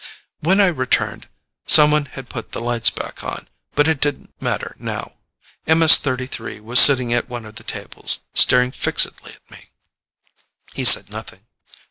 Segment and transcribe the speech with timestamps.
[0.39, 1.27] When I returned,
[1.67, 5.17] someone had put the lights back on, but it didn't matter now.
[5.67, 9.69] MS 33 was sitting at one of the tables, staring fixedly at me.
[10.73, 11.45] He said nothing.